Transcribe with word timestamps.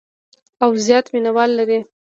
او 0.63 0.69
زیات 0.85 1.05
مینوال 1.13 1.49
لري. 1.59 1.79